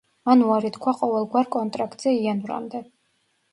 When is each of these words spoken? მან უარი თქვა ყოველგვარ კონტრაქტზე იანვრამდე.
მან 0.27 0.39
უარი 0.45 0.71
თქვა 0.77 0.93
ყოველგვარ 1.01 1.51
კონტრაქტზე 1.57 2.17
იანვრამდე. 2.25 2.85